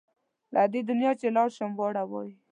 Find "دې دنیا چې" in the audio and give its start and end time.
0.71-1.27